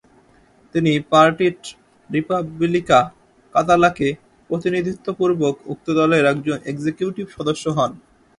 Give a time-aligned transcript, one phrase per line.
[0.75, 1.59] তিনি পার্টিট
[2.09, 2.99] রিপাবলিকা
[3.55, 4.07] কাতালাকে
[4.49, 7.91] প্রতিনিধিত্বপূর্বক উক্ত দলের একজন এক্সিকিউটিভ সদস্য হন।